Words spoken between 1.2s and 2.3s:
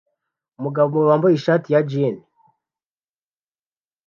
ishati ya jean